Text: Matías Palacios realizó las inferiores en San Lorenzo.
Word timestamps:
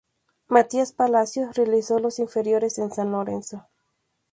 Matías 0.47 0.93
Palacios 0.93 1.55
realizó 1.55 1.99
las 1.99 2.17
inferiores 2.17 2.79
en 2.79 2.91
San 2.91 3.11
Lorenzo. 3.11 3.67